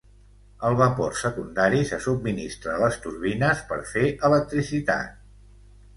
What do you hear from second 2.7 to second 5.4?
a les turbines per fer electricitat.